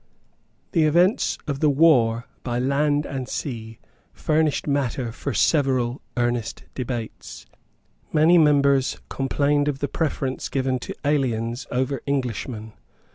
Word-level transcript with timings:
The 0.71 0.81
events 0.85 1.37
of 1.45 1.59
the 1.59 1.69
war 1.69 2.25
by 2.41 2.57
land 2.57 3.05
and 3.05 3.29
sea 3.29 3.77
furnished 4.13 4.65
matter 4.65 5.11
for 5.11 5.31
several 5.31 6.01
earnest 6.17 6.63
debates. 6.73 7.45
Many 8.11 8.39
members 8.39 8.97
complained 9.09 9.67
of 9.67 9.77
the 9.77 9.87
preference 9.87 10.49
given 10.49 10.79
to 10.79 10.95
aliens 11.05 11.67
over 11.69 12.01
Englishmen. 12.07 12.73